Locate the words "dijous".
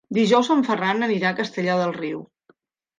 0.17-0.49